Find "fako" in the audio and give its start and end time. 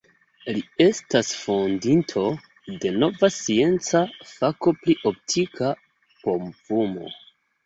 4.31-4.75